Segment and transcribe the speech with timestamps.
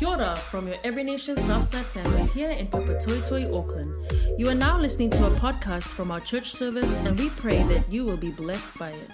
[0.00, 3.92] Kia ora from your Every Nation Southside family here in Papatoetoe, Auckland.
[4.38, 7.92] You are now listening to a podcast from our church service, and we pray that
[7.92, 9.10] you will be blessed by it.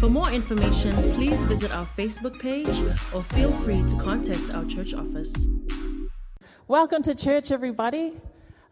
[0.00, 2.76] For more information, please visit our Facebook page
[3.14, 5.32] or feel free to contact our church office.
[6.66, 8.14] Welcome to church, everybody.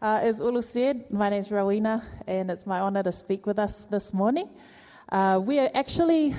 [0.01, 3.57] Uh, as Ulu said, my name is Rowena, and it's my honor to speak with
[3.57, 4.49] us this morning.
[5.13, 6.35] Uh, we are actually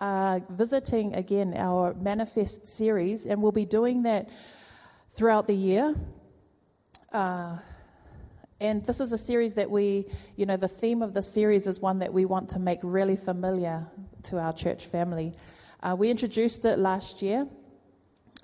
[0.00, 4.28] uh, visiting again our Manifest series, and we'll be doing that
[5.14, 5.94] throughout the year.
[7.12, 7.56] Uh,
[8.60, 10.06] and this is a series that we,
[10.36, 13.16] you know, the theme of the series is one that we want to make really
[13.16, 13.86] familiar
[14.24, 15.32] to our church family.
[15.82, 17.46] Uh, we introduced it last year,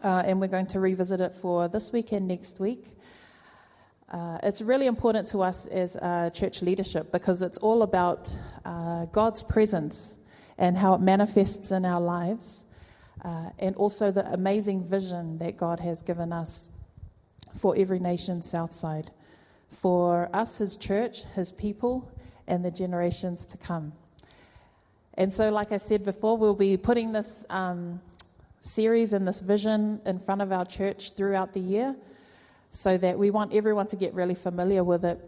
[0.05, 2.97] uh, and we're going to revisit it for this week and next week.
[4.11, 5.95] Uh, it's really important to us as
[6.35, 10.19] church leadership because it's all about uh, God's presence
[10.59, 12.67] and how it manifests in our lives,
[13.25, 16.71] uh, and also the amazing vision that God has given us
[17.59, 19.11] for every nation Southside,
[19.69, 22.11] for us, His church, His people,
[22.47, 23.93] and the generations to come.
[25.15, 28.01] And so, like I said before, we'll be putting this um,
[28.61, 31.97] series and this vision in front of our church throughout the year
[32.71, 35.21] so that we want everyone to get really familiar with it,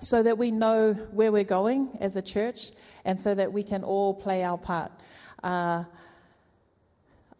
[0.00, 2.70] so that we know where we're going as a church,
[3.04, 4.92] and so that we can all play our part.
[5.42, 5.84] Uh,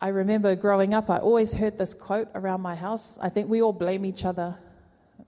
[0.00, 3.18] I remember growing up, I always heard this quote around my house.
[3.20, 4.56] I think we all blame each other.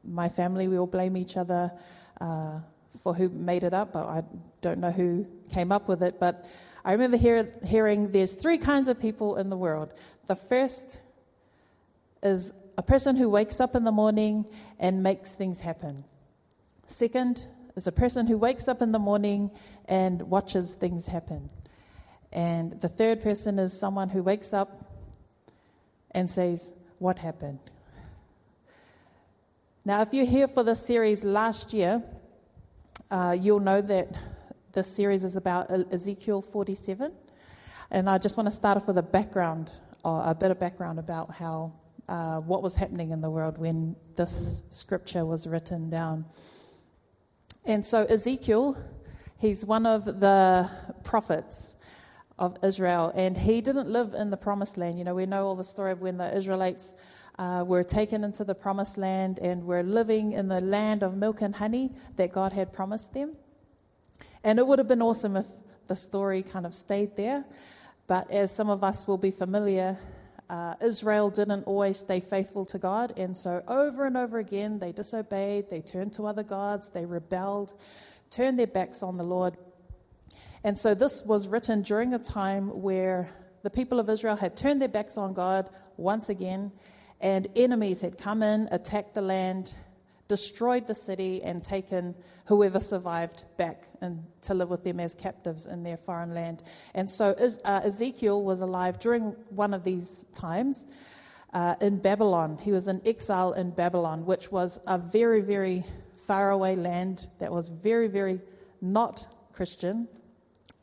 [0.05, 1.73] My family, we all blame each other
[2.21, 2.61] uh,
[3.03, 3.93] for who made it up.
[3.93, 4.23] But I
[4.61, 6.47] don't know who came up with it, but
[6.85, 9.93] I remember hear, hearing there's three kinds of people in the world.
[10.27, 11.01] The first
[12.23, 16.05] is a person who wakes up in the morning and makes things happen.
[16.87, 19.51] Second is a person who wakes up in the morning
[19.89, 21.51] and watches things happen.
[22.33, 24.79] And the third person is someone who wakes up
[26.13, 27.59] and says, What happened?
[29.85, 32.03] Now, if you're here for this series last year,
[33.11, 34.15] uh, you'll know that
[34.73, 37.13] this series is about Ezekiel 47.
[37.91, 39.73] And I just want to start off with a background,
[40.05, 41.73] or a bit of background about how
[42.09, 46.25] uh, what was happening in the world when this scripture was written down.
[47.65, 48.77] And so, Ezekiel,
[49.39, 50.71] he's one of the
[51.03, 51.77] prophets
[52.41, 54.99] of Israel, and he didn't live in the promised land.
[54.99, 56.95] You know, we know all the story of when the Israelites
[57.39, 61.43] uh, were taken into the promised land and were living in the land of milk
[61.43, 63.37] and honey that God had promised them.
[64.43, 65.47] And it would have been awesome if
[65.87, 67.45] the story kind of stayed there.
[68.07, 69.97] But as some of us will be familiar,
[70.49, 74.91] uh, Israel didn't always stay faithful to God, and so over and over again they
[74.91, 77.75] disobeyed, they turned to other gods, they rebelled,
[78.31, 79.57] turned their backs on the Lord.
[80.63, 83.31] And so this was written during a time where
[83.63, 86.71] the people of Israel had turned their backs on God once again,
[87.21, 89.75] and enemies had come in, attacked the land,
[90.29, 95.67] destroyed the city, and taken whoever survived back and to live with them as captives
[95.67, 96.63] in their foreign land.
[96.95, 97.35] And so
[97.65, 100.87] uh, Ezekiel was alive during one of these times
[101.53, 102.59] uh, in Babylon.
[102.61, 105.85] He was in exile in Babylon, which was a very, very
[106.27, 108.41] faraway land that was very, very
[108.81, 110.09] not Christian,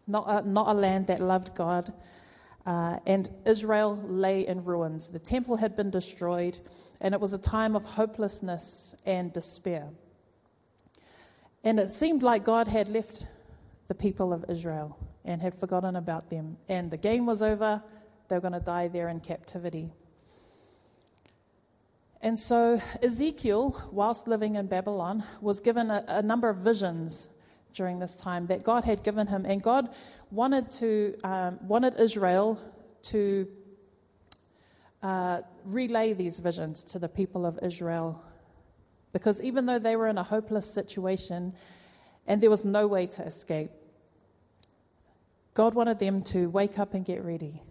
[0.07, 1.94] not a, not a land that loved God.
[2.66, 5.09] Uh, and Israel lay in ruins.
[5.09, 6.59] The temple had been destroyed,
[7.00, 9.88] and it was a time of hopelessness and despair.
[11.63, 13.28] And it seemed like God had left
[13.88, 16.57] the people of Israel and had forgotten about them.
[16.69, 17.81] And the game was over,
[18.28, 19.91] they were going to die there in captivity.
[22.22, 27.29] And so Ezekiel, whilst living in Babylon, was given a, a, number of visions
[27.77, 29.89] during this time that God had given him, and God
[30.31, 32.59] wanted to um, wanted Israel
[33.03, 33.47] to
[35.01, 38.21] uh, relay these visions to the people of Israel
[39.13, 41.53] because even though they were in a hopeless situation
[42.27, 43.71] and there was no way to escape,
[45.53, 47.62] God wanted them to wake up and get ready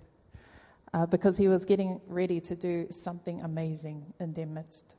[0.93, 4.97] uh, because He was getting ready to do something amazing in their midst.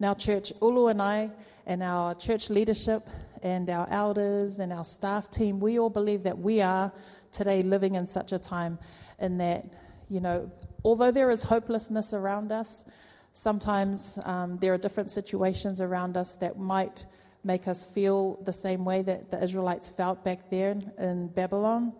[0.00, 1.30] Now, church, Ulu and I,
[1.66, 3.08] and our church leadership,
[3.42, 6.92] and our elders, and our staff team, we all believe that we are
[7.32, 8.78] today living in such a time
[9.18, 9.64] in that,
[10.08, 10.50] you know,
[10.84, 12.86] although there is hopelessness around us,
[13.32, 17.06] Sometimes um, there are different situations around us that might
[17.44, 21.92] make us feel the same way that the Israelites felt back there in Babylon.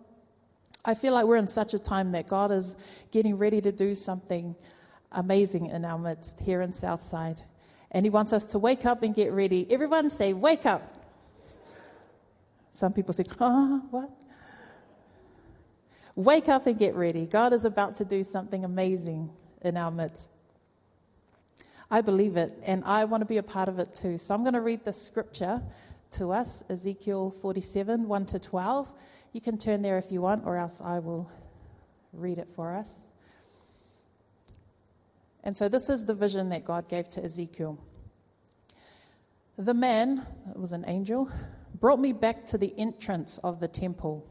[0.83, 2.75] I feel like we're in such a time that God is
[3.11, 4.55] getting ready to do something
[5.13, 7.41] amazing in our midst here in Southside.
[7.91, 9.67] And He wants us to wake up and get ready.
[9.69, 10.97] Everyone say, Wake up.
[12.71, 14.09] Some people say, Oh, what?
[16.15, 17.25] Wake up and get ready.
[17.25, 19.29] God is about to do something amazing
[19.61, 20.31] in our midst.
[21.89, 24.17] I believe it, and I want to be a part of it too.
[24.17, 25.61] So I'm going to read the scripture
[26.11, 28.91] to us Ezekiel 47 1 to 12.
[29.33, 31.29] You can turn there if you want, or else I will
[32.13, 33.07] read it for us.
[35.43, 37.79] And so this is the vision that God gave to Ezekiel.
[39.57, 41.29] The man, it was an angel,
[41.79, 44.25] brought me back to the entrance of the temple.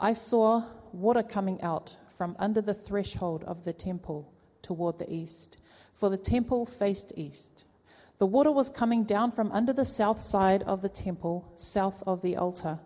[0.00, 4.32] I saw water coming out from under the threshold of the temple
[4.62, 5.58] toward the east,
[5.92, 7.64] for the temple faced east.
[8.18, 12.20] The water was coming down from under the south side of the temple, south of
[12.22, 12.80] the altar.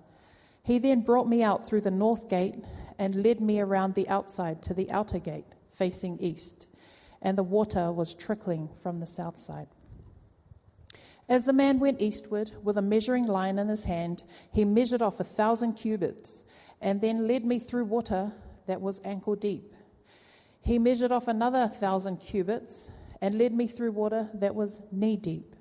[0.62, 2.56] He then brought me out through the north gate
[2.98, 6.66] and led me around the outside to the outer gate, facing east,
[7.22, 9.68] and the water was trickling from the south side.
[11.28, 15.20] As the man went eastward with a measuring line in his hand, he measured off
[15.20, 16.44] a thousand cubits
[16.80, 18.32] and then led me through water
[18.66, 19.72] that was ankle deep.
[20.60, 22.90] He measured off another thousand cubits
[23.20, 25.54] and led me through water that was knee deep.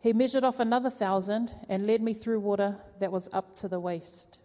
[0.00, 3.80] He measured off another thousand and led me through water that was up to the
[3.80, 4.38] waist.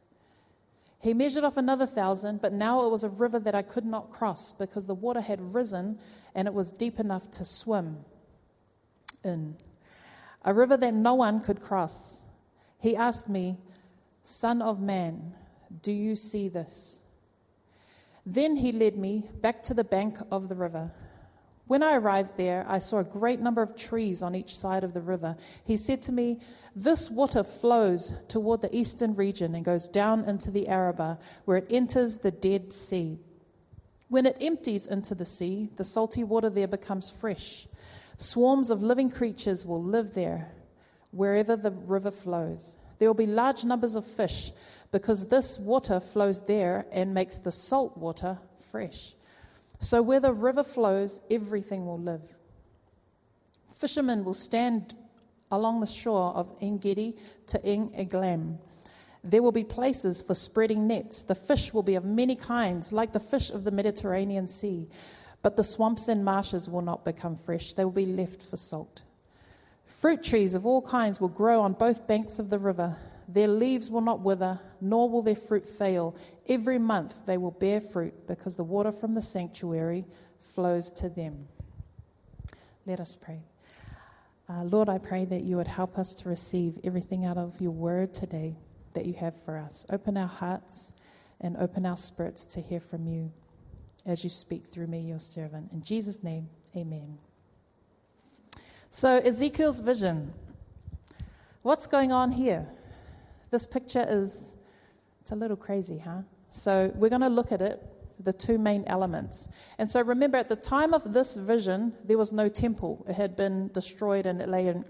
[1.01, 4.11] He measured off another thousand, but now it was a river that I could not
[4.11, 5.97] cross because the water had risen
[6.35, 7.97] and it was deep enough to swim
[9.23, 9.55] in.
[10.43, 12.23] A river that no one could cross.
[12.79, 13.57] He asked me,
[14.23, 15.33] Son of man,
[15.81, 17.01] do you see this?
[18.25, 20.91] Then he led me back to the bank of the river.
[21.71, 24.93] When I arrived there, I saw a great number of trees on each side of
[24.93, 25.37] the river.
[25.63, 26.41] He said to me,
[26.75, 31.67] This water flows toward the eastern region and goes down into the Arabah, where it
[31.69, 33.17] enters the Dead Sea.
[34.09, 37.69] When it empties into the sea, the salty water there becomes fresh.
[38.17, 40.51] Swarms of living creatures will live there,
[41.11, 42.79] wherever the river flows.
[42.99, 44.51] There will be large numbers of fish
[44.91, 48.37] because this water flows there and makes the salt water
[48.71, 49.15] fresh.
[49.81, 52.21] So where the river flows, everything will live.
[53.75, 54.93] Fishermen will stand
[55.51, 57.17] along the shore of Engedi
[57.47, 58.59] to En Eglaim.
[59.23, 61.23] There will be places for spreading nets.
[61.23, 64.87] The fish will be of many kinds, like the fish of the Mediterranean Sea.
[65.41, 69.01] But the swamps and marshes will not become fresh, they will be left for salt.
[69.85, 72.95] Fruit trees of all kinds will grow on both banks of the river.
[73.33, 76.15] Their leaves will not wither, nor will their fruit fail.
[76.47, 80.05] Every month they will bear fruit, because the water from the sanctuary
[80.37, 81.47] flows to them.
[82.85, 83.41] Let us pray.
[84.49, 87.71] Uh, Lord, I pray that you would help us to receive everything out of your
[87.71, 88.57] word today
[88.93, 89.85] that you have for us.
[89.91, 90.93] Open our hearts
[91.39, 93.31] and open our spirits to hear from you
[94.05, 95.71] as you speak through me, your servant.
[95.71, 97.17] In Jesus' name, amen.
[98.89, 100.33] So, Ezekiel's vision.
[101.61, 102.67] What's going on here?
[103.51, 104.55] This picture is,
[105.21, 106.21] it's a little crazy, huh?
[106.49, 107.83] So we're going to look at it,
[108.23, 109.49] the two main elements.
[109.77, 113.05] And so remember, at the time of this vision, there was no temple.
[113.07, 114.85] It had been destroyed and it lay in,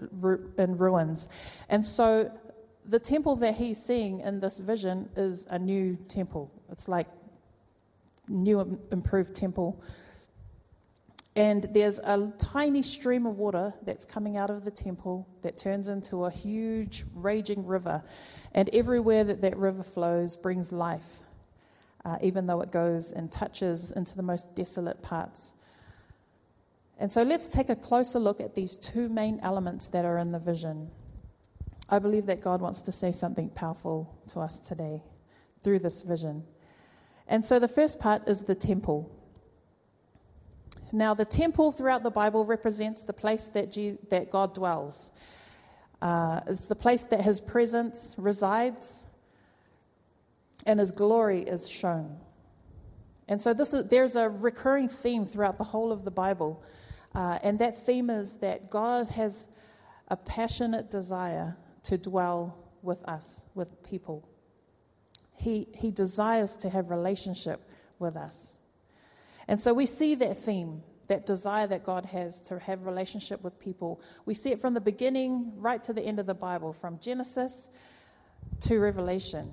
[0.58, 1.28] in ruins.
[1.68, 2.30] And so
[2.86, 6.50] the temple that he's seeing in this vision is a new temple.
[6.70, 7.08] It's like
[8.28, 9.82] new improved temple
[11.34, 15.88] and there's a tiny stream of water that's coming out of the temple that turns
[15.88, 18.02] into a huge raging river.
[18.52, 21.20] And everywhere that that river flows brings life,
[22.04, 25.54] uh, even though it goes and touches into the most desolate parts.
[26.98, 30.32] And so let's take a closer look at these two main elements that are in
[30.32, 30.90] the vision.
[31.88, 35.02] I believe that God wants to say something powerful to us today
[35.62, 36.44] through this vision.
[37.26, 39.10] And so the first part is the temple.
[40.92, 45.12] Now, the temple throughout the Bible represents the place that, Je- that God dwells.
[46.02, 49.06] Uh, it's the place that his presence resides
[50.66, 52.16] and his glory is shown.
[53.28, 56.62] And so this is, there's a recurring theme throughout the whole of the Bible.
[57.14, 59.48] Uh, and that theme is that God has
[60.08, 64.28] a passionate desire to dwell with us, with people.
[65.34, 67.60] He, he desires to have relationship
[67.98, 68.61] with us.
[69.48, 73.58] And so we see that theme, that desire that God has to have relationship with
[73.58, 74.00] people.
[74.24, 77.70] We see it from the beginning right to the end of the Bible, from Genesis
[78.60, 79.50] to Revelation.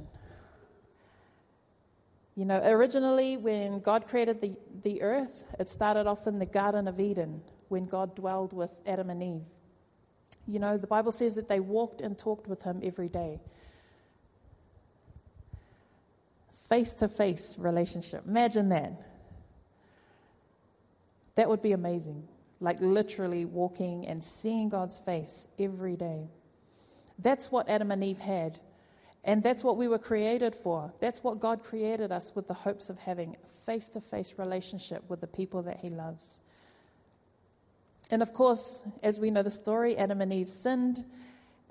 [2.36, 6.88] You know, originally when God created the, the earth, it started off in the Garden
[6.88, 9.46] of Eden when God dwelled with Adam and Eve.
[10.48, 13.39] You know, the Bible says that they walked and talked with him every day.
[16.69, 18.24] Face to face relationship.
[18.27, 19.09] Imagine that.
[21.39, 22.27] That would be amazing.
[22.60, 26.27] Like literally walking and seeing God's face every day.
[27.17, 28.60] That's what Adam and Eve had.
[29.24, 30.91] And that's what we were created for.
[31.00, 35.01] That's what God created us with the hopes of having a face to face relationship
[35.08, 36.41] with the people that He loves.
[38.12, 41.05] And of course, as we know the story, Adam and Eve sinned,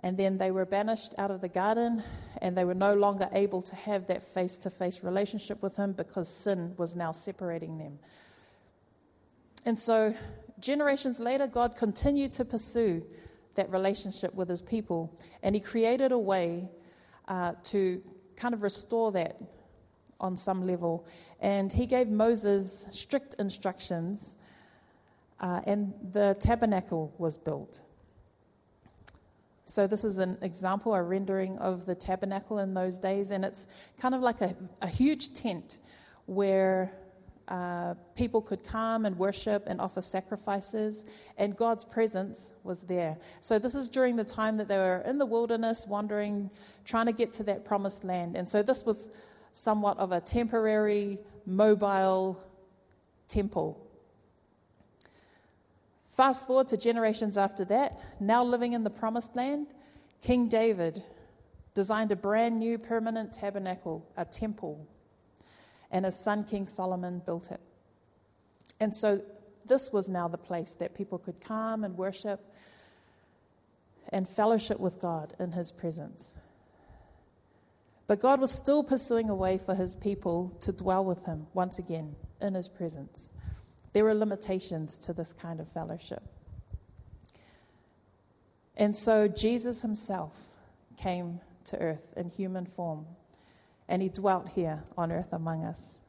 [0.02, 2.02] and then they were banished out of the garden,
[2.40, 5.92] and they were no longer able to have that face to face relationship with Him
[5.92, 7.98] because sin was now separating them.
[9.68, 10.14] And so,
[10.60, 13.04] generations later, God continued to pursue
[13.54, 16.70] that relationship with His people, and He created a way
[17.28, 18.02] uh, to
[18.34, 19.38] kind of restore that
[20.20, 21.06] on some level.
[21.40, 24.36] And He gave Moses strict instructions
[25.40, 27.82] uh, and the tabernacle was built.
[29.66, 33.68] So, this is an example, a rendering of the tabernacle in those days, and it's
[34.00, 35.80] kind of like a, a huge tent
[36.24, 36.90] where
[37.48, 43.16] uh, people could come and worship and offer sacrifices, and God's presence was there.
[43.40, 46.50] So, this is during the time that they were in the wilderness, wandering,
[46.84, 48.36] trying to get to that promised land.
[48.36, 49.10] And so, this was
[49.52, 52.42] somewhat of a temporary, mobile
[53.28, 53.88] temple
[56.18, 59.68] Fast forward to generations after that, now living in the promised land,
[60.20, 61.00] King David
[61.74, 64.84] designed a brand new permanent tabernacle, a temple,
[65.90, 67.60] and his son King Solomon built it.
[68.80, 69.22] And so
[69.66, 72.40] this was now the place that people could come and worship
[74.10, 76.34] and fellowship with God in his presence.
[78.06, 81.78] But God was still pursuing a way for his people to dwell with him once
[81.78, 83.32] again in his presence.
[83.92, 86.22] There were limitations to this kind of fellowship.
[88.78, 90.32] And so Jesus himself
[90.96, 93.04] came to earth in human form,
[93.88, 96.02] and he dwelt here on earth among us.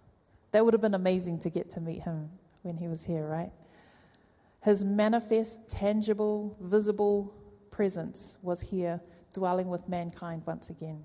[0.52, 2.30] That would have been amazing to get to meet him
[2.64, 3.52] when he was here, right?
[4.62, 7.34] His manifest, tangible, visible
[7.72, 9.00] presence was here,
[9.34, 11.04] dwelling with mankind once again.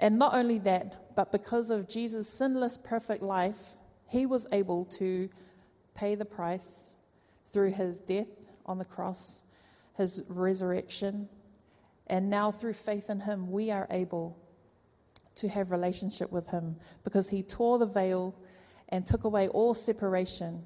[0.00, 3.76] And not only that, but because of Jesus' sinless, perfect life,
[4.08, 5.28] he was able to
[5.94, 6.96] pay the price
[7.52, 8.28] through his death
[8.66, 9.44] on the cross,
[9.96, 11.28] his resurrection,
[12.08, 14.36] and now through faith in him, we are able
[15.36, 18.34] to have relationship with him because he tore the veil
[18.90, 20.62] and took away all separation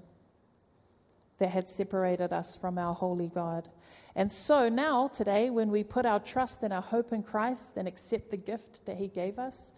[1.38, 3.68] that had separated us from our holy God.
[4.16, 7.86] And so now, today, when we put our trust and our hope in Christ and
[7.86, 9.72] accept the gift that He gave us,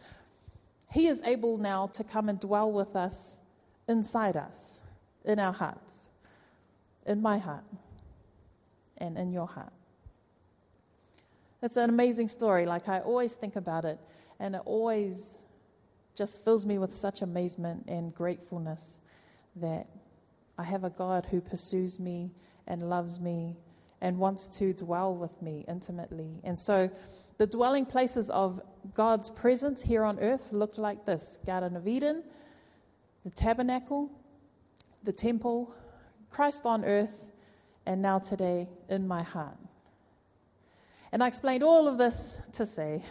[0.90, 3.42] He is able now to come and dwell with us
[3.88, 4.80] inside us,
[5.25, 6.09] in our hearts,
[7.06, 7.64] in my heart,
[8.97, 9.73] and in your heart.
[11.62, 12.64] It's an amazing story.
[12.64, 13.99] Like, I always think about it,
[14.40, 15.44] and it always
[16.16, 18.99] just fills me with such amazement and gratefulness
[19.56, 19.87] that
[20.59, 22.32] I have a God who pursues me
[22.66, 23.56] and loves me
[24.00, 26.40] and wants to dwell with me intimately.
[26.42, 26.90] And so,
[27.38, 28.61] the dwelling places of
[28.94, 32.23] God's presence here on earth looked like this Garden of Eden
[33.25, 34.11] the tabernacle,
[35.04, 35.75] the temple,
[36.30, 37.30] Christ on earth,
[37.87, 39.59] and now today in my heart.
[41.12, 43.02] And I explained all of this to say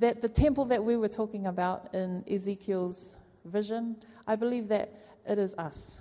[0.00, 4.92] that the temple that we were talking about in Ezekiel's vision, I believe that
[5.28, 6.00] it is us.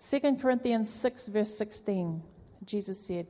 [0.00, 2.22] 2 Corinthians 6, verse 16,
[2.64, 3.26] Jesus said,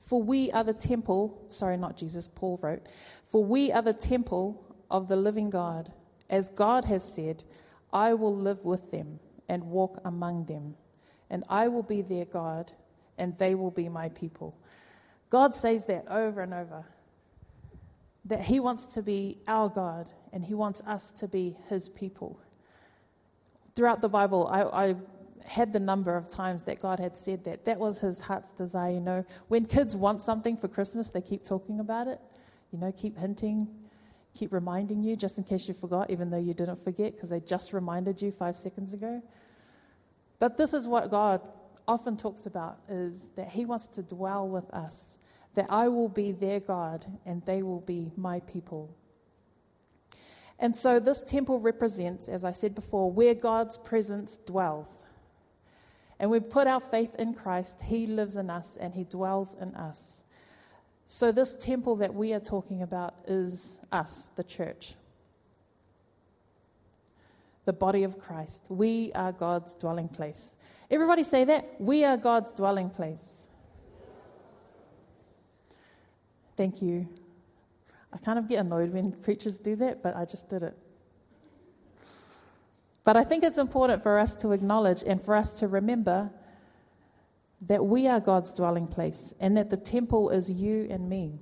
[0.00, 2.86] For we are the temple, sorry, not Jesus, Paul wrote,
[3.24, 5.92] For we are the temple of the living God.
[6.30, 7.44] As God has said,
[7.92, 10.74] I will live with them and walk among them,
[11.28, 12.72] and I will be their God,
[13.18, 14.56] and they will be my people.
[15.28, 16.84] God says that over and over
[18.30, 22.40] that He wants to be our God, and He wants us to be His people.
[23.76, 24.94] Throughout the Bible, I, I
[25.44, 27.64] had the number of times that God had said that.
[27.66, 29.24] That was His heart's desire, you know.
[29.48, 32.18] When kids want something for Christmas, they keep talking about it,
[32.72, 33.68] you know, keep hinting
[34.34, 37.40] keep reminding you just in case you forgot, even though you didn't forget because they
[37.40, 39.22] just reminded you five seconds ago.
[40.38, 41.40] But this is what God
[41.86, 45.18] often talks about is that he wants to dwell with us,
[45.54, 48.94] that I will be their God and they will be my people.
[50.58, 55.06] And so this temple represents, as I said before, where God's presence dwells.
[56.18, 59.74] And we put our faith in Christ, he lives in us and he dwells in
[59.74, 60.24] us.
[61.06, 64.94] So, this temple that we are talking about is us, the church,
[67.64, 68.66] the body of Christ.
[68.68, 70.54] We are God's dwelling place.
[70.88, 71.80] Everybody say that.
[71.80, 73.48] We are God's dwelling place.
[76.60, 77.08] Thank you.
[78.12, 80.76] I kind of get annoyed when preachers do that, but I just did it.
[83.02, 86.30] But I think it's important for us to acknowledge and for us to remember
[87.62, 91.40] that we are God's dwelling place and that the temple is you and me.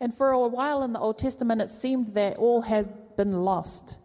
[0.00, 3.98] And for a while in the Old Testament, it seemed that all had been lost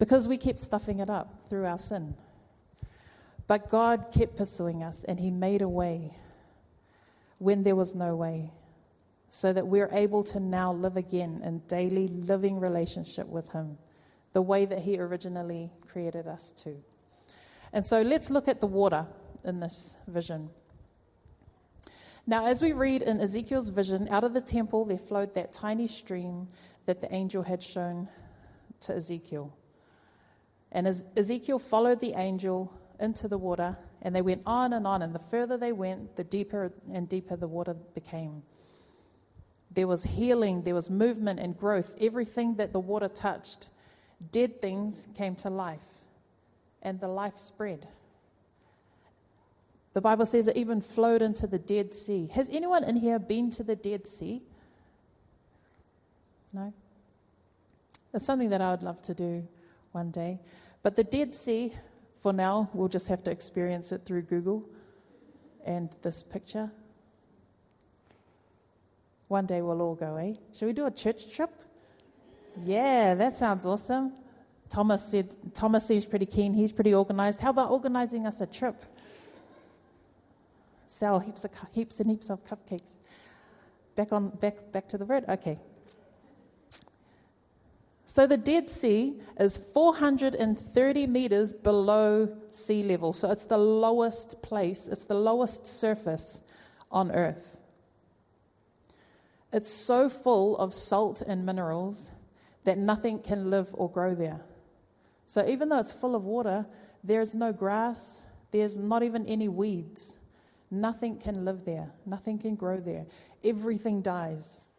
[0.00, 2.16] because we kept stuffing it up through our sin.
[3.46, 6.16] But God kept pursuing us and He made a way
[7.40, 8.52] when there was no way
[9.30, 13.78] so that we're able to now live again in daily living relationship with Him,
[14.34, 16.76] the way that He originally created us to.
[17.72, 19.06] And so let's look at the water
[19.44, 20.50] in this vision.
[22.26, 25.86] Now, as we read in Ezekiel's vision, out of the temple there flowed that tiny
[25.86, 26.46] stream
[26.84, 28.06] that the angel had shown
[28.80, 29.56] to Ezekiel.
[30.72, 35.02] And as Ezekiel followed the angel into the water, and they went on and on,
[35.02, 38.42] and the further they went, the deeper and deeper the water became.
[39.72, 41.94] There was healing, there was movement and growth.
[42.00, 43.68] Everything that the water touched,
[44.32, 46.04] dead things came to life,
[46.82, 47.86] and the life spread.
[49.92, 52.30] The Bible says it even flowed into the Dead Sea.
[52.32, 54.40] Has anyone in here been to the Dead Sea?
[56.52, 56.72] No?
[58.14, 59.46] It's something that I would love to do
[59.92, 60.38] one day.
[60.82, 61.74] But the Dead Sea,
[62.20, 64.68] for now, we'll just have to experience it through Google
[65.64, 66.70] and this picture.
[69.28, 70.34] One day we'll all go, eh?
[70.52, 71.50] Should we do a church trip?
[72.64, 74.12] Yeah, that sounds awesome.
[74.68, 76.52] Thomas said, Thomas seems pretty keen.
[76.52, 77.40] He's pretty organized.
[77.40, 78.76] How about organizing us a trip?
[80.86, 82.98] Sell heaps, of, heaps and heaps of cupcakes.
[83.96, 85.24] Back on, back, back to the word.
[85.28, 85.58] Okay.
[88.10, 93.12] So the Dead Sea is 430 meters below sea level.
[93.12, 96.42] So it's the lowest place, it's the lowest surface
[96.90, 97.56] on Earth.
[99.52, 102.10] It's so full of salt and minerals
[102.64, 104.40] that nothing can live or grow there.
[105.26, 106.66] So even though it's full of water,
[107.04, 110.18] there's no grass, there's not even any weeds.
[110.72, 113.06] Nothing can live there, nothing can grow there.
[113.44, 114.69] Everything dies.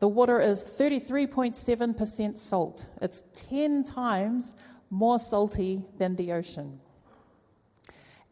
[0.00, 2.86] The water is 33.7% salt.
[3.00, 4.56] It's 10 times
[4.90, 6.80] more salty than the ocean.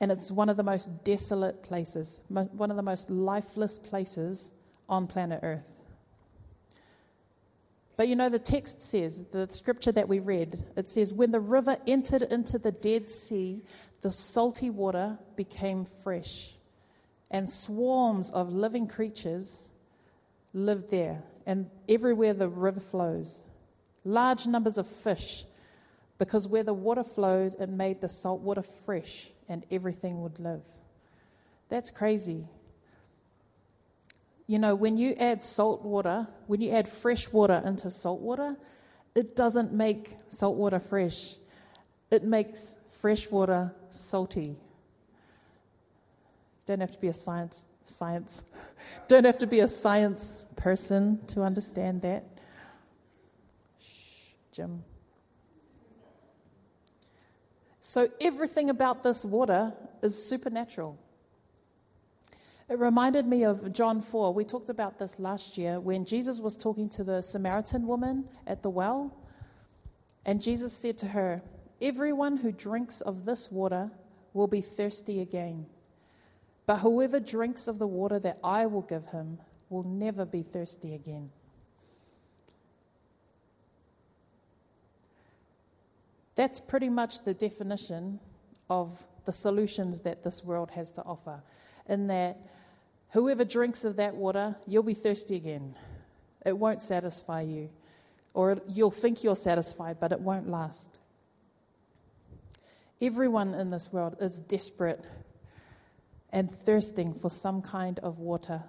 [0.01, 4.53] And it's one of the most desolate places, one of the most lifeless places
[4.89, 5.65] on planet Earth.
[7.97, 11.41] But you know, the text says, the scripture that we read, it says, when the
[11.41, 13.61] river entered into the Dead Sea,
[14.03, 16.53] the salty water became fresh,
[17.33, 19.67] and swarms of living creatures
[20.55, 23.47] lived there, and everywhere the river flows.
[24.05, 25.45] Large numbers of fish,
[26.19, 30.61] because where the water flowed, it made the salt water fresh, and everything would live.
[31.71, 32.45] That's crazy.
[34.47, 38.55] You know, when you add salt water, when you add fresh water into salt water,
[39.15, 41.35] it doesn't make salt water fresh.
[42.11, 44.61] It makes fresh water salty.
[46.69, 48.45] Don't have to be a science science.
[49.09, 52.27] Don't have to be a science person to understand that.
[53.81, 54.85] Shh, Jim.
[57.81, 60.99] So everything about this water is supernatural.
[62.69, 64.35] It reminded me of John 4.
[64.35, 68.63] We talked about this last year when Jesus was talking to the Samaritan woman at
[68.63, 69.17] the well.
[70.27, 71.41] And Jesus said to her,
[71.81, 73.91] Everyone who drinks of this water
[74.35, 75.65] will be thirsty again.
[76.69, 79.39] But whoever drinks of the water that I will give him
[79.71, 81.31] will never be thirsty again.
[86.35, 88.21] That's pretty much the definition
[88.69, 91.43] of the solutions that this world has to offer.
[91.89, 92.37] In that,
[93.13, 95.75] whoever drinks of that water, you'll be thirsty again.
[96.45, 97.71] It won't satisfy you.
[98.35, 101.01] Or you'll think you're satisfied, but it won't last.
[103.01, 105.07] Everyone in this world is desperate
[106.33, 108.63] and thirsting for some kind of water.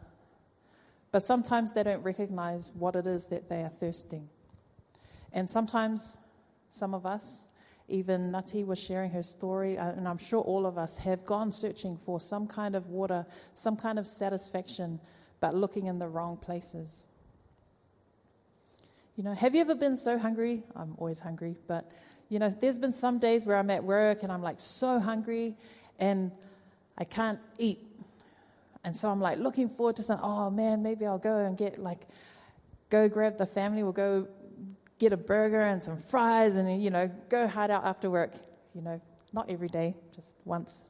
[1.12, 4.30] But sometimes they don't recognize what it is that they are thirsting.
[5.34, 6.18] And sometimes,
[6.70, 7.50] some of us,
[7.88, 11.52] even Nati was sharing her story, uh, and I'm sure all of us have gone
[11.52, 15.00] searching for some kind of water, some kind of satisfaction,
[15.40, 17.08] but looking in the wrong places.
[19.16, 20.64] You know, have you ever been so hungry?
[20.76, 21.92] I'm always hungry, but
[22.30, 25.58] you know, there's been some days where I'm at work and I'm like so hungry
[25.98, 26.32] and
[27.00, 27.80] I can't eat.
[28.84, 31.80] And so I'm like looking forward to saying, oh man, maybe I'll go and get
[31.80, 32.08] like,
[32.90, 34.28] go grab the family, we'll go
[35.00, 38.34] get a burger and some fries and, you know, go hide out after work.
[38.76, 39.02] You know,
[39.34, 40.90] not every day, just once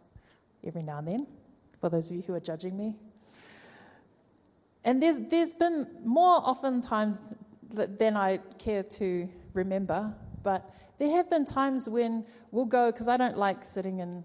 [0.65, 1.28] every now and then,
[1.80, 2.95] for those of you who are judging me.
[4.84, 7.22] And there's, there's been more often times
[7.72, 13.17] than I care to remember, but there have been times when we'll go, because I
[13.17, 14.24] don't like sitting in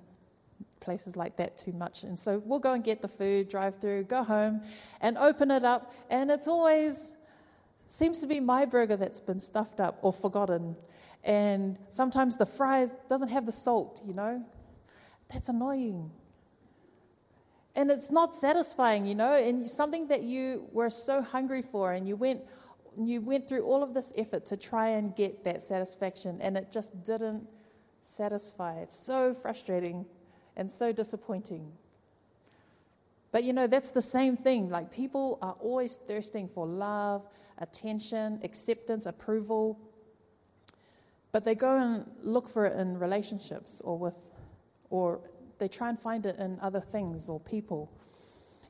[0.84, 2.04] places like that too much.
[2.04, 4.60] And so we'll go and get the food, drive through, go home,
[5.00, 5.92] and open it up.
[6.10, 7.16] And it's always
[7.88, 10.76] seems to be my burger that's been stuffed up or forgotten.
[11.24, 14.44] And sometimes the fries doesn't have the salt, you know.
[15.32, 16.10] That's annoying.
[17.76, 22.06] And it's not satisfying, you know, and something that you were so hungry for and
[22.06, 22.42] you went
[22.96, 26.70] you went through all of this effort to try and get that satisfaction and it
[26.70, 27.44] just didn't
[28.02, 28.78] satisfy.
[28.78, 30.06] It's so frustrating
[30.56, 31.70] and so disappointing.
[33.32, 34.70] But you know, that's the same thing.
[34.70, 37.26] Like people are always thirsting for love,
[37.58, 39.78] attention, acceptance, approval.
[41.32, 44.14] But they go and look for it in relationships or with
[44.90, 45.20] or
[45.58, 47.90] they try and find it in other things or people.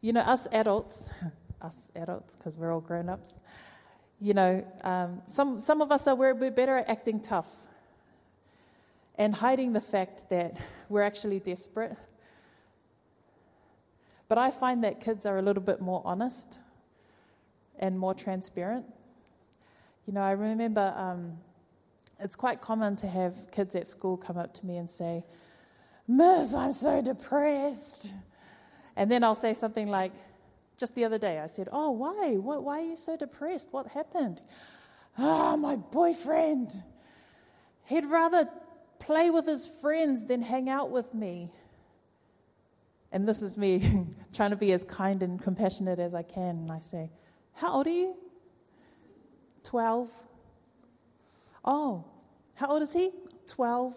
[0.00, 1.10] You know, us adults,
[1.62, 3.40] us adults, because we're all grown ups,
[4.20, 7.46] you know, um, some, some of us are we're, we're better at acting tough
[9.16, 10.56] and hiding the fact that
[10.88, 11.96] we're actually desperate.
[14.28, 16.58] But I find that kids are a little bit more honest
[17.78, 18.86] and more transparent.
[20.06, 21.38] You know, I remember um,
[22.20, 25.24] it's quite common to have kids at school come up to me and say,
[26.06, 28.12] Miss, I'm so depressed.
[28.96, 30.12] And then I'll say something like,
[30.76, 32.34] just the other day, I said, Oh, why?
[32.34, 33.68] Why are you so depressed?
[33.70, 34.42] What happened?
[35.16, 36.72] Ah, oh, my boyfriend.
[37.84, 38.48] He'd rather
[39.04, 41.50] play with his friends than hang out with me.
[43.12, 46.56] And this is me trying to be as kind and compassionate as I can.
[46.56, 47.10] And I say,
[47.52, 48.16] How old are you?
[49.62, 50.10] 12.
[51.64, 52.04] Oh,
[52.54, 53.10] how old is he?
[53.46, 53.94] 12.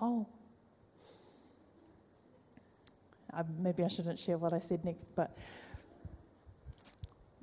[0.00, 0.26] Oh,
[3.32, 5.36] I, maybe I shouldn't share what I said next, but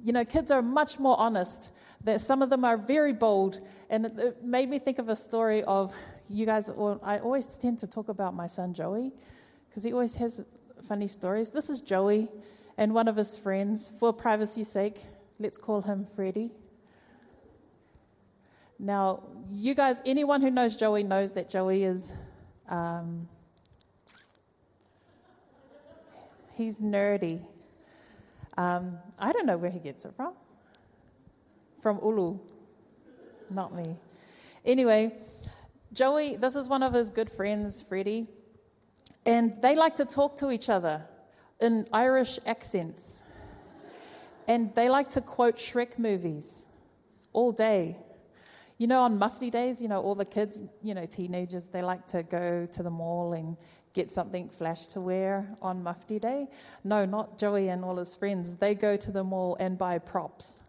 [0.04, 1.72] you know, kids are much more honest.
[2.04, 5.16] That some of them are very bold, and it, it made me think of a
[5.16, 5.96] story of
[6.30, 6.70] you guys.
[6.70, 9.12] I always tend to talk about my son Joey
[9.70, 10.46] because he always has
[10.88, 11.52] funny stories.
[11.52, 12.30] This is Joey
[12.78, 13.92] and one of his friends.
[14.00, 15.02] For privacy's sake,
[15.40, 16.52] let's call him Freddie.
[18.80, 22.14] Now, you guys, anyone who knows Joey knows that Joey is
[22.70, 23.28] um,
[26.58, 27.40] He's nerdy.
[28.58, 30.34] Um, I don't know where he gets it from.
[31.84, 32.40] From Ulu,
[33.52, 33.96] not me.
[34.66, 35.14] Anyway,
[35.98, 38.28] Joey, this is one of his good friends, Freddie,
[39.26, 41.04] and they like to talk to each other
[41.60, 43.24] in Irish accents.
[44.48, 46.68] And they like to quote Shrek movies
[47.34, 47.98] all day.
[48.78, 52.06] You know, on Mufti days, you know, all the kids, you know, teenagers, they like
[52.10, 53.58] to go to the mall and
[53.94, 56.48] get something flash to wear on Mufti Day.
[56.84, 58.56] No, not Joey and all his friends.
[58.56, 60.62] They go to the mall and buy props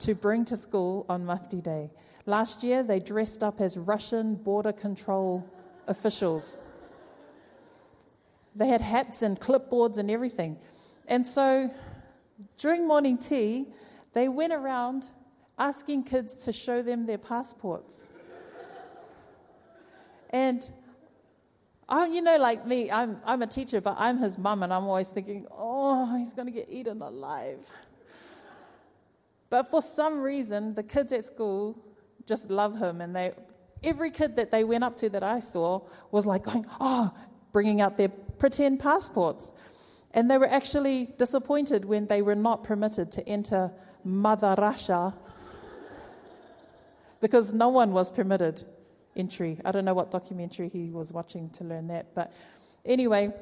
[0.00, 1.92] to bring to school on Mufti Day.
[2.26, 5.48] Last year, they dressed up as Russian border control
[5.86, 6.60] officials.
[8.54, 10.58] They had hats and clipboards and everything.
[11.06, 11.70] And so
[12.58, 13.66] during morning tea,
[14.12, 15.06] they went around
[15.58, 18.12] asking kids to show them their passports.
[20.30, 20.70] And
[21.88, 24.84] I, you know, like me, I'm, I'm a teacher, but I'm his mum, and I'm
[24.84, 27.58] always thinking, oh, he's going to get eaten alive.
[29.48, 31.76] But for some reason, the kids at school
[32.30, 33.32] just love him, and they,
[33.82, 35.80] every kid that they went up to that I saw
[36.12, 37.12] was like going, oh,
[37.52, 39.52] bringing out their pretend passports.
[40.12, 43.72] And they were actually disappointed when they were not permitted to enter
[44.04, 45.12] Mother Russia
[47.20, 48.62] because no one was permitted
[49.16, 49.58] entry.
[49.64, 52.14] I don't know what documentary he was watching to learn that.
[52.14, 52.32] But
[52.84, 53.32] anyway,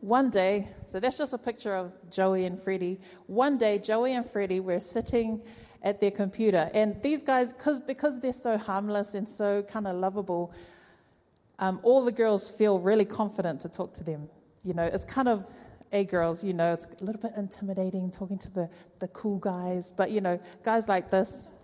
[0.00, 2.98] one day, so that's just a picture of Joey and Freddie.
[3.28, 5.40] One day, Joey and Freddie were sitting
[5.82, 6.70] at their computer.
[6.74, 10.52] And these guys, cause, because they're so harmless and so kind of lovable,
[11.58, 14.28] um, all the girls feel really confident to talk to them.
[14.64, 15.46] You know, it's kind of,
[15.90, 19.92] hey girls, you know, it's a little bit intimidating talking to the, the cool guys.
[19.96, 21.54] But, you know, guys like this,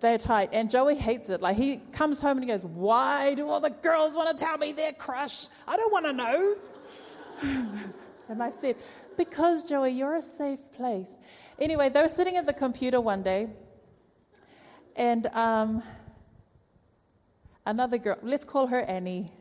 [0.00, 0.50] they're tight.
[0.52, 1.40] And Joey hates it.
[1.40, 4.58] Like he comes home and he goes, Why do all the girls want to tell
[4.58, 5.46] me their crush?
[5.68, 6.56] I don't want to know.
[8.28, 8.76] and I said,
[9.16, 11.18] Because, Joey, you're a safe place.
[11.58, 13.48] Anyway, they were sitting at the computer one day,
[14.96, 15.82] and um,
[17.66, 19.32] another girl, let's call her Annie.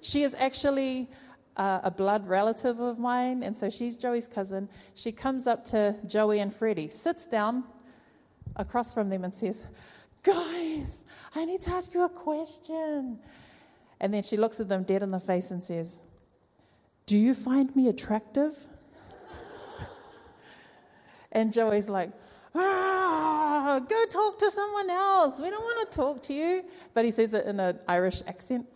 [0.00, 1.08] She is actually
[1.56, 4.68] uh, a blood relative of mine, and so she's Joey's cousin.
[4.94, 7.64] She comes up to Joey and Freddie, sits down
[8.56, 9.64] across from them, and says,
[10.22, 13.18] Guys, I need to ask you a question.
[14.00, 16.02] And then she looks at them dead in the face and says,
[17.06, 18.54] Do you find me attractive?
[21.36, 22.10] And Joey's like,
[22.54, 25.38] ah, Go talk to someone else.
[25.38, 26.64] We don't want to talk to you.
[26.94, 28.66] But he says it in an Irish accent.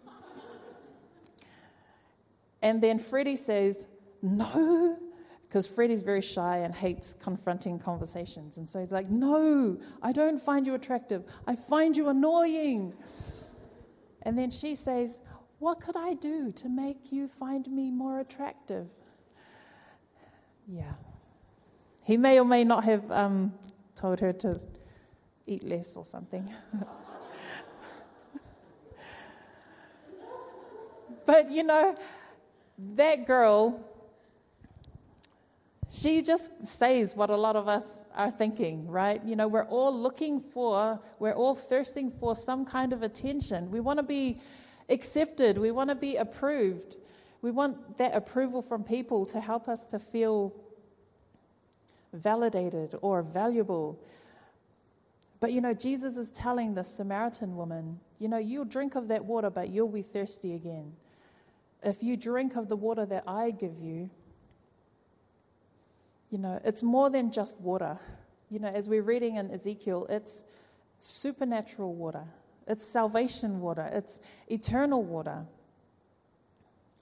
[2.62, 3.88] And then Freddie says,
[4.20, 4.98] No,
[5.48, 8.58] because Freddie's very shy and hates confronting conversations.
[8.58, 11.24] And so he's like, No, I don't find you attractive.
[11.46, 12.92] I find you annoying.
[14.22, 15.22] And then she says,
[15.60, 18.88] What could I do to make you find me more attractive?
[20.68, 20.92] Yeah.
[22.10, 23.52] He may or may not have um,
[23.94, 24.58] told her to
[25.46, 26.52] eat less or something.
[31.24, 31.94] but you know,
[32.96, 33.78] that girl,
[35.88, 39.24] she just says what a lot of us are thinking, right?
[39.24, 43.70] You know, we're all looking for, we're all thirsting for some kind of attention.
[43.70, 44.40] We want to be
[44.88, 46.96] accepted, we want to be approved.
[47.40, 50.52] We want that approval from people to help us to feel
[52.12, 53.98] validated or valuable.
[55.40, 59.24] But you know, Jesus is telling the Samaritan woman, you know, you'll drink of that
[59.24, 60.92] water, but you'll be thirsty again.
[61.82, 64.10] If you drink of the water that I give you,
[66.30, 67.98] you know, it's more than just water.
[68.50, 70.44] You know, as we're reading in Ezekiel, it's
[70.98, 72.24] supernatural water,
[72.66, 75.44] it's salvation water, it's eternal water.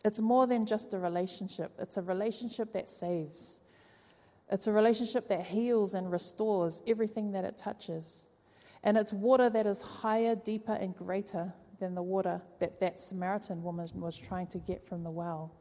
[0.05, 3.61] It's more than just a relationship, it's a relationship that saves.
[4.51, 8.27] It's a relationship that heals and restores everything that it touches.
[8.83, 13.63] And it's water that is higher, deeper, and greater than the water that that Samaritan
[13.63, 15.53] woman was trying to get from the well.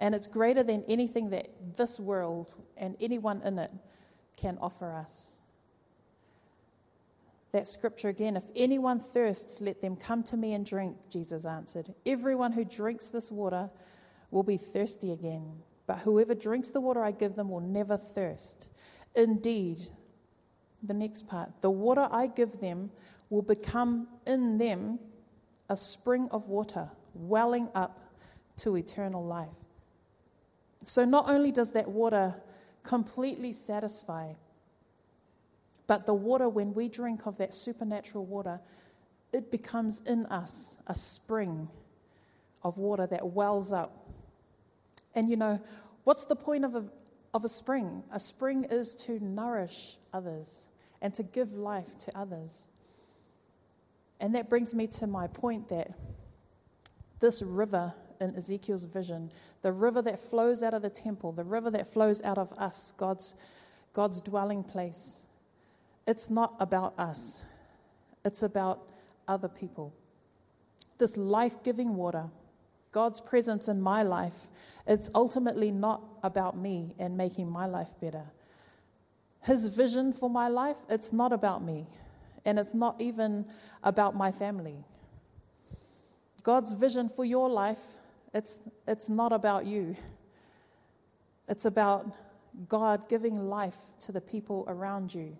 [0.00, 3.72] And it's greater than anything that this world and anyone in it
[4.36, 5.38] can offer us.
[7.52, 11.92] That scripture again if anyone thirsts, let them come to me and drink, Jesus answered.
[12.04, 13.70] Everyone who drinks this water
[14.30, 18.68] will be thirsty again, but whoever drinks the water I give them will never thirst.
[19.16, 19.80] Indeed,
[20.84, 22.90] the next part the water I give them
[23.30, 25.00] will become in them
[25.70, 27.98] a spring of water welling up
[28.58, 29.48] to eternal life.
[30.84, 32.34] So, not only does that water
[32.82, 34.32] completely satisfy,
[35.86, 38.60] but the water, when we drink of that supernatural water,
[39.32, 41.66] it becomes in us a spring
[42.62, 44.07] of water that wells up.
[45.14, 45.60] And you know,
[46.04, 46.84] what's the point of a,
[47.34, 48.02] of a spring?
[48.12, 50.66] A spring is to nourish others
[51.02, 52.68] and to give life to others.
[54.20, 55.92] And that brings me to my point that
[57.20, 59.30] this river in Ezekiel's vision,
[59.62, 62.92] the river that flows out of the temple, the river that flows out of us,
[62.96, 63.34] God's,
[63.92, 65.24] God's dwelling place,
[66.06, 67.44] it's not about us,
[68.24, 68.88] it's about
[69.28, 69.92] other people.
[70.96, 72.24] This life giving water,
[72.92, 74.50] God's presence in my life,
[74.86, 78.24] it's ultimately not about me and making my life better.
[79.42, 81.86] His vision for my life, it's not about me,
[82.44, 83.44] and it's not even
[83.82, 84.84] about my family.
[86.42, 87.80] God's vision for your life,
[88.34, 89.96] it's, it's not about you.
[91.48, 92.10] It's about
[92.68, 95.36] God giving life to the people around you.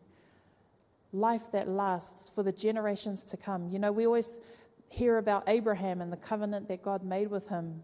[1.12, 3.68] Life that lasts for the generations to come.
[3.68, 4.40] You know, we always
[4.88, 7.82] hear about Abraham and the covenant that God made with him.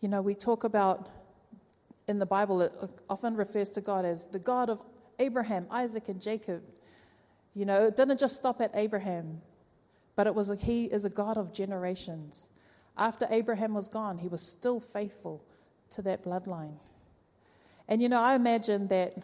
[0.00, 1.08] You know, we talk about
[2.08, 2.72] in the Bible, it
[3.08, 4.82] often refers to God as the God of
[5.18, 6.62] Abraham, Isaac, and Jacob.
[7.54, 9.40] You know, it didn't just stop at Abraham,
[10.16, 12.50] but it was a, he is a God of generations.
[12.96, 15.44] After Abraham was gone, he was still faithful
[15.90, 16.74] to that bloodline.
[17.88, 19.16] And you know, I imagine that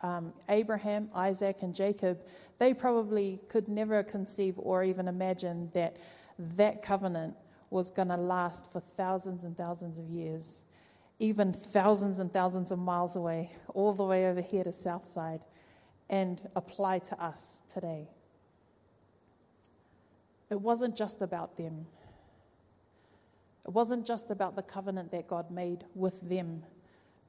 [0.00, 2.20] um, Abraham, Isaac, and Jacob,
[2.58, 5.96] they probably could never conceive or even imagine that
[6.56, 7.34] that covenant
[7.70, 10.64] was going to last for thousands and thousands of years
[11.18, 15.44] even thousands and thousands of miles away, all the way over here to Southside,
[16.10, 18.08] and apply to us today.
[20.50, 21.86] It wasn't just about them.
[23.66, 26.62] It wasn't just about the covenant that God made with them,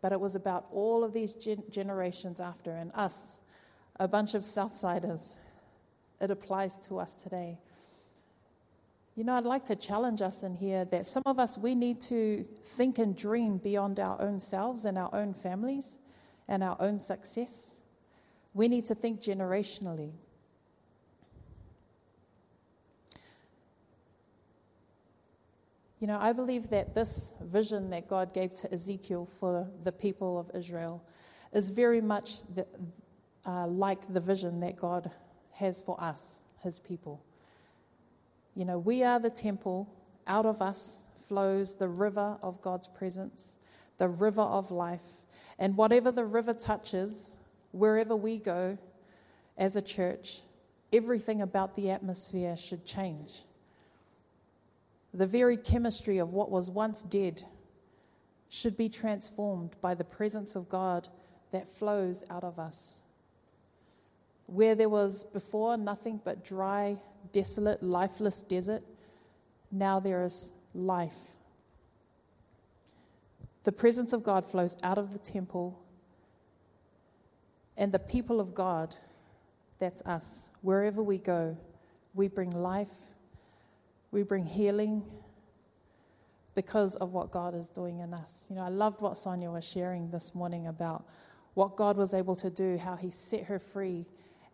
[0.01, 3.39] but it was about all of these gen- generations after and us,
[3.99, 5.31] a bunch of Southsiders.
[6.21, 7.57] It applies to us today.
[9.15, 11.99] You know, I'd like to challenge us in here that some of us, we need
[12.01, 15.99] to think and dream beyond our own selves and our own families
[16.47, 17.81] and our own success.
[18.53, 20.11] We need to think generationally.
[25.99, 30.39] You know, I believe that this vision that God gave to Ezekiel for the people
[30.39, 31.03] of Israel
[31.51, 32.65] is very much the,
[33.45, 35.11] uh, like the vision that God
[35.51, 37.21] has for us, his people.
[38.55, 39.93] You know, we are the temple.
[40.25, 43.57] Out of us flows the river of God's presence,
[43.97, 45.03] the river of life.
[45.57, 47.37] And whatever the river touches,
[47.71, 48.77] wherever we go
[49.57, 50.39] as a church,
[50.93, 53.43] everything about the atmosphere should change.
[55.13, 57.43] The very chemistry of what was once dead
[58.49, 61.07] should be transformed by the presence of God
[61.51, 63.03] that flows out of us.
[64.47, 66.97] Where there was before nothing but dry,
[67.31, 68.83] desolate, lifeless desert,
[69.71, 71.17] now there is life.
[73.63, 75.79] The presence of God flows out of the temple,
[77.77, 78.95] and the people of God,
[79.77, 81.55] that's us, wherever we go,
[82.13, 82.89] we bring life,
[84.11, 85.03] we bring healing
[86.55, 88.47] because of what God is doing in us.
[88.49, 91.05] You know, I loved what Sonia was sharing this morning about
[91.53, 94.05] what God was able to do, how He set her free.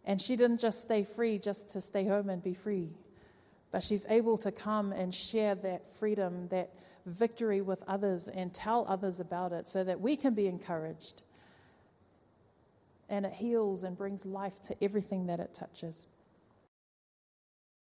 [0.05, 2.89] And she didn't just stay free just to stay home and be free,
[3.71, 6.71] but she's able to come and share that freedom, that
[7.05, 11.23] victory with others, and tell others about it so that we can be encouraged.
[13.09, 16.07] And it heals and brings life to everything that it touches.